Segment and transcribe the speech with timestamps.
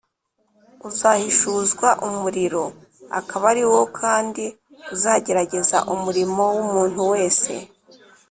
[0.89, 2.63] uzahishuzwa umuriro,
[3.19, 4.43] akaba ari wo kandi
[4.93, 7.53] uzagerageza umurimo w'umuntu wese.